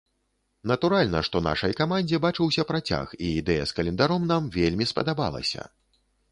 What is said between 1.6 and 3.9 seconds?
камандзе бачыўся працяг, і ідэя з